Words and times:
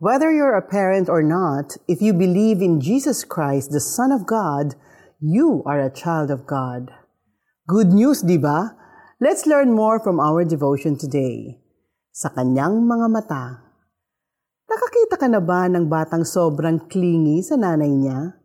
Whether 0.00 0.32
you're 0.32 0.56
a 0.56 0.64
parent 0.64 1.12
or 1.12 1.20
not, 1.20 1.76
if 1.84 2.00
you 2.00 2.16
believe 2.16 2.64
in 2.64 2.80
Jesus 2.80 3.20
Christ, 3.20 3.68
the 3.68 3.84
Son 3.84 4.08
of 4.08 4.24
God, 4.24 4.72
you 5.20 5.60
are 5.68 5.76
a 5.76 5.92
child 5.92 6.32
of 6.32 6.48
God. 6.48 6.88
Good 7.68 7.92
news, 7.92 8.24
di 8.24 8.40
ba? 8.40 8.72
Let's 9.20 9.44
learn 9.44 9.76
more 9.76 10.00
from 10.00 10.16
our 10.16 10.40
devotion 10.48 10.96
today. 10.96 11.60
Sa 12.16 12.32
kanyang 12.32 12.80
mga 12.88 13.06
mata. 13.12 13.60
Nakakita 14.72 15.20
ka 15.20 15.28
na 15.28 15.44
ba 15.44 15.68
ng 15.68 15.84
batang 15.92 16.24
sobrang 16.24 16.80
clingy 16.88 17.44
sa 17.44 17.60
nanay 17.60 17.92
niya? 17.92 18.39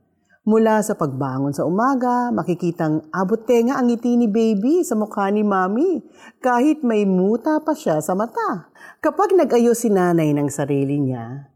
Mula 0.46 0.77
sa 0.86 0.93
pagbangon 0.93 1.57
sa 1.57 1.66
umaga, 1.66 2.30
makikitang 2.30 3.09
abot 3.09 3.41
tenga 3.50 3.82
ang 3.82 3.89
ngiti 3.89 4.14
ni 4.14 4.30
baby 4.30 4.86
sa 4.86 4.93
mukha 4.93 5.25
ni 5.34 5.41
mami, 5.41 6.05
kahit 6.38 6.86
may 6.86 7.02
muta 7.02 7.57
pa 7.66 7.73
siya 7.73 7.98
sa 7.98 8.14
mata. 8.14 8.70
Kapag 9.02 9.34
nag-ayos 9.34 9.82
si 9.82 9.89
nanay 9.89 10.38
ng 10.38 10.46
sarili 10.54 11.02
niya, 11.02 11.50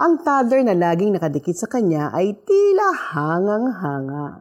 ang 0.00 0.24
toddler 0.24 0.64
na 0.64 0.72
laging 0.72 1.20
nakadikit 1.20 1.52
sa 1.52 1.68
kanya 1.68 2.08
ay 2.16 2.32
tila 2.32 3.12
hangang-hanga. 3.12 4.40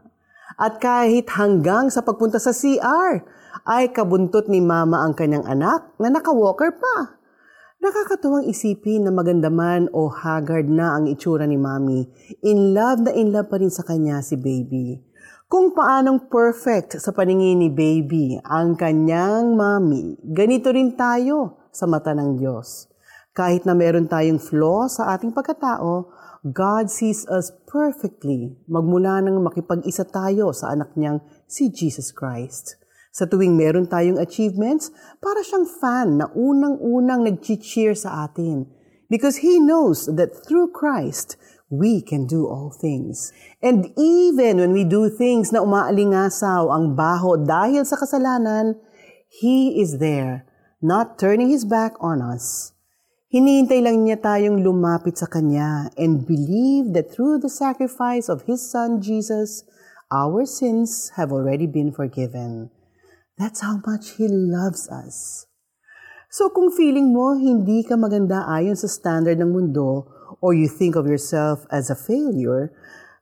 At 0.56 0.80
kahit 0.80 1.28
hanggang 1.36 1.92
sa 1.92 2.00
pagpunta 2.00 2.40
sa 2.40 2.56
CR, 2.56 3.20
ay 3.68 3.92
kabuntot 3.92 4.48
ni 4.48 4.64
mama 4.64 5.04
ang 5.04 5.12
kanyang 5.12 5.44
anak 5.44 5.92
na 6.00 6.08
nakawalker 6.08 6.72
pa. 6.72 7.19
Nakakatuwang 7.80 8.44
isipin 8.52 9.08
na 9.08 9.12
maganda 9.16 9.48
man 9.48 9.88
o 9.96 10.12
haggard 10.12 10.68
na 10.68 11.00
ang 11.00 11.08
itsura 11.08 11.48
ni 11.48 11.56
mami, 11.56 12.12
in 12.44 12.76
love 12.76 13.08
na 13.08 13.16
in 13.16 13.32
love 13.32 13.48
pa 13.48 13.56
rin 13.56 13.72
sa 13.72 13.88
kanya 13.88 14.20
si 14.20 14.36
baby. 14.36 15.00
Kung 15.48 15.72
paanong 15.72 16.28
perfect 16.28 17.00
sa 17.00 17.16
paningin 17.16 17.64
ni 17.64 17.72
baby 17.72 18.36
ang 18.44 18.76
kanyang 18.76 19.56
mami, 19.56 20.20
ganito 20.28 20.76
rin 20.76 20.92
tayo 21.00 21.72
sa 21.72 21.88
mata 21.88 22.12
ng 22.12 22.36
Diyos. 22.36 22.92
Kahit 23.32 23.64
na 23.64 23.72
meron 23.72 24.12
tayong 24.12 24.44
flaw 24.44 24.92
sa 24.92 25.16
ating 25.16 25.32
pagkatao, 25.32 26.12
God 26.44 26.92
sees 26.92 27.24
us 27.32 27.48
perfectly 27.64 28.60
magmula 28.68 29.24
nang 29.24 29.40
makipag-isa 29.40 30.04
tayo 30.04 30.52
sa 30.52 30.76
anak 30.76 31.00
niyang 31.00 31.24
si 31.48 31.72
Jesus 31.72 32.12
Christ. 32.12 32.76
Sa 33.10 33.26
tuwing 33.26 33.58
meron 33.58 33.90
tayong 33.90 34.22
achievements, 34.22 34.94
para 35.18 35.42
siyang 35.42 35.66
fan 35.66 36.22
na 36.22 36.30
unang-unang 36.38 37.26
nag-cheer 37.26 37.98
sa 37.98 38.30
atin. 38.30 38.70
Because 39.10 39.42
He 39.42 39.58
knows 39.58 40.06
that 40.06 40.46
through 40.46 40.70
Christ, 40.70 41.34
we 41.70 42.02
can 42.02 42.26
do 42.26 42.46
all 42.46 42.70
things. 42.70 43.34
And 43.62 43.94
even 43.98 44.58
when 44.58 44.74
we 44.74 44.86
do 44.86 45.10
things 45.10 45.54
na 45.54 45.62
umaalingasaw 45.62 46.70
ang 46.70 46.98
baho 46.98 47.38
dahil 47.38 47.86
sa 47.86 47.98
kasalanan, 47.98 48.78
He 49.30 49.82
is 49.82 50.02
there 50.02 50.50
not 50.82 51.22
turning 51.22 51.50
His 51.54 51.66
back 51.66 51.94
on 52.02 52.22
us. 52.22 52.74
Hinihintay 53.30 53.86
lang 53.86 54.10
niya 54.10 54.18
tayong 54.18 54.66
lumapit 54.66 55.22
sa 55.22 55.30
Kanya 55.30 55.94
and 55.94 56.26
believe 56.26 56.98
that 56.98 57.14
through 57.14 57.38
the 57.38 57.50
sacrifice 57.50 58.26
of 58.26 58.50
His 58.50 58.66
Son 58.66 58.98
Jesus, 58.98 59.62
our 60.10 60.50
sins 60.50 61.14
have 61.14 61.30
already 61.30 61.70
been 61.70 61.94
forgiven. 61.94 62.74
That's 63.40 63.64
how 63.64 63.80
much 63.88 64.20
He 64.20 64.28
loves 64.28 64.92
us. 64.92 65.48
So 66.28 66.52
kung 66.52 66.76
feeling 66.76 67.16
mo 67.16 67.40
hindi 67.40 67.88
ka 67.88 67.96
maganda 67.96 68.44
ayon 68.44 68.76
sa 68.76 68.92
standard 68.92 69.40
ng 69.40 69.56
mundo 69.56 70.12
or 70.44 70.52
you 70.52 70.68
think 70.68 71.00
of 71.00 71.08
yourself 71.08 71.64
as 71.72 71.88
a 71.88 71.96
failure, 71.96 72.76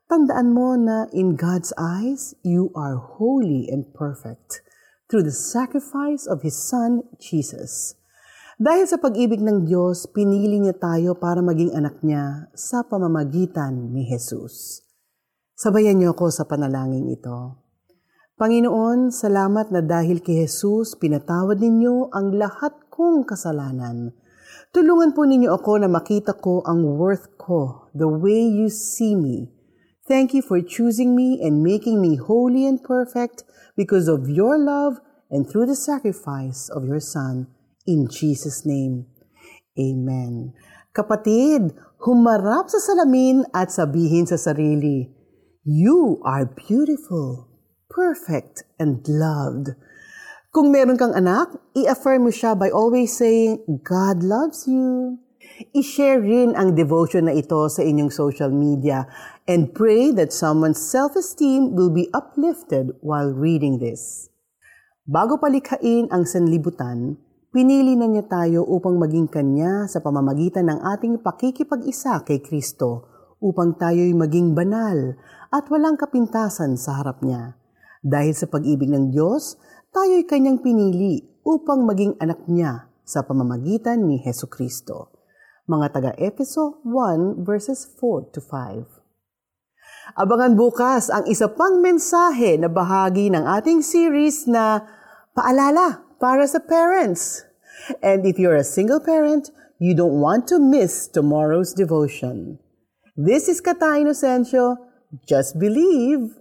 tandaan 0.10 0.58
mo 0.58 0.74
na 0.74 1.06
in 1.14 1.38
God's 1.38 1.70
eyes, 1.78 2.34
you 2.42 2.74
are 2.74 2.98
holy 2.98 3.70
and 3.70 3.94
perfect 3.94 4.66
through 5.06 5.22
the 5.22 5.32
sacrifice 5.32 6.26
of 6.26 6.42
His 6.42 6.58
Son, 6.58 7.06
Jesus. 7.22 7.94
Dahil 8.58 8.90
sa 8.90 8.98
pag-ibig 8.98 9.38
ng 9.38 9.70
Diyos, 9.70 10.10
pinili 10.10 10.58
niya 10.58 10.74
tayo 10.74 11.14
para 11.14 11.46
maging 11.46 11.78
anak 11.78 12.02
niya 12.02 12.50
sa 12.58 12.82
pamamagitan 12.82 13.94
ni 13.94 14.02
Jesus. 14.02 14.82
Sabayan 15.54 16.02
niyo 16.02 16.18
ako 16.18 16.34
sa 16.34 16.50
panalangin 16.50 17.06
ito. 17.06 17.67
Panginoon, 18.38 19.10
salamat 19.10 19.74
na 19.74 19.82
dahil 19.82 20.22
kay 20.22 20.46
Jesus, 20.46 20.94
pinatawad 20.94 21.58
ninyo 21.58 22.14
ang 22.14 22.38
lahat 22.38 22.86
kong 22.94 23.26
kasalanan. 23.26 24.14
Tulungan 24.70 25.18
po 25.18 25.26
ninyo 25.26 25.58
ako 25.58 25.82
na 25.82 25.90
makita 25.90 26.38
ko 26.38 26.62
ang 26.62 26.86
worth 26.86 27.34
ko, 27.42 27.90
the 27.98 28.06
way 28.06 28.46
you 28.46 28.70
see 28.70 29.18
me. 29.18 29.50
Thank 30.06 30.38
you 30.38 30.46
for 30.46 30.62
choosing 30.62 31.18
me 31.18 31.42
and 31.42 31.66
making 31.66 31.98
me 31.98 32.14
holy 32.14 32.70
and 32.70 32.78
perfect 32.78 33.42
because 33.74 34.06
of 34.06 34.30
your 34.30 34.62
love 34.62 35.02
and 35.34 35.50
through 35.50 35.66
the 35.66 35.74
sacrifice 35.74 36.70
of 36.70 36.86
your 36.86 37.02
Son. 37.02 37.50
In 37.90 38.06
Jesus' 38.06 38.70
name, 38.70 39.10
Amen. 39.82 40.54
Kapatid, 40.94 41.74
humarap 42.06 42.70
sa 42.70 42.78
salamin 42.78 43.50
at 43.50 43.74
sabihin 43.74 44.30
sa 44.30 44.38
sarili, 44.38 45.10
You 45.66 46.22
are 46.22 46.46
beautiful, 46.46 47.57
perfect, 47.98 48.62
and 48.78 49.02
loved. 49.10 49.74
Kung 50.54 50.70
meron 50.70 51.02
kang 51.02 51.18
anak, 51.18 51.58
i-affirm 51.74 52.30
mo 52.30 52.32
siya 52.32 52.54
by 52.54 52.70
always 52.70 53.18
saying, 53.18 53.66
God 53.82 54.22
loves 54.22 54.70
you. 54.70 55.18
I-share 55.74 56.22
rin 56.22 56.54
ang 56.54 56.78
devotion 56.78 57.26
na 57.26 57.34
ito 57.34 57.58
sa 57.66 57.82
inyong 57.82 58.14
social 58.14 58.54
media 58.54 59.10
and 59.50 59.74
pray 59.74 60.14
that 60.14 60.30
someone's 60.30 60.78
self-esteem 60.78 61.74
will 61.74 61.90
be 61.90 62.06
uplifted 62.14 62.94
while 63.02 63.34
reading 63.34 63.82
this. 63.82 64.30
Bago 65.10 65.42
palikhain 65.42 66.06
ang 66.14 66.30
sanlibutan, 66.30 67.18
pinili 67.50 67.98
na 67.98 68.06
niya 68.06 68.30
tayo 68.30 68.62
upang 68.70 69.02
maging 69.02 69.26
kanya 69.26 69.90
sa 69.90 70.06
pamamagitan 70.06 70.70
ng 70.70 70.80
ating 70.94 71.26
pakikipag-isa 71.26 72.22
kay 72.22 72.46
Kristo 72.46 73.10
upang 73.42 73.74
tayo'y 73.74 74.14
maging 74.14 74.54
banal 74.54 75.18
at 75.50 75.66
walang 75.74 75.98
kapintasan 75.98 76.78
sa 76.78 77.02
harap 77.02 77.26
niya. 77.26 77.57
Dahil 78.06 78.34
sa 78.38 78.46
pag-ibig 78.46 78.90
ng 78.92 79.10
Diyos, 79.10 79.58
tayo'y 79.94 80.26
kanyang 80.30 80.62
pinili 80.62 81.26
upang 81.48 81.88
maging 81.88 82.20
anak 82.22 82.44
niya 82.46 82.92
sa 83.08 83.24
pamamagitan 83.24 84.04
ni 84.04 84.20
Heso 84.20 84.52
Kristo. 84.52 85.16
Mga 85.68 85.88
taga-Epeso 85.96 86.84
1 86.84 87.44
verses 87.44 87.88
4 88.00 88.36
to 88.36 88.40
5. 88.44 88.98
Abangan 90.16 90.56
bukas 90.56 91.12
ang 91.12 91.28
isa 91.28 91.52
pang 91.52 91.84
mensahe 91.84 92.56
na 92.56 92.72
bahagi 92.72 93.28
ng 93.28 93.44
ating 93.44 93.84
series 93.84 94.48
na 94.48 94.84
Paalala 95.36 96.08
para 96.18 96.48
sa 96.48 96.64
parents. 96.64 97.44
And 98.00 98.24
if 98.24 98.40
you're 98.40 98.58
a 98.58 98.66
single 98.66 99.04
parent, 99.04 99.52
you 99.78 99.94
don't 99.94 100.18
want 100.18 100.48
to 100.50 100.58
miss 100.58 101.06
tomorrow's 101.06 101.76
devotion. 101.76 102.58
This 103.14 103.52
is 103.52 103.62
Kata 103.62 104.00
Inocencio. 104.00 104.80
Just 105.28 105.60
believe 105.60 106.36